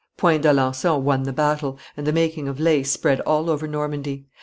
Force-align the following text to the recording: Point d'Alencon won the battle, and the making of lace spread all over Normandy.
Point 0.17 0.41
d'Alencon 0.41 1.03
won 1.03 1.21
the 1.21 1.31
battle, 1.31 1.77
and 1.95 2.07
the 2.07 2.11
making 2.11 2.47
of 2.47 2.59
lace 2.59 2.89
spread 2.89 3.19
all 3.19 3.51
over 3.51 3.67
Normandy. 3.67 4.25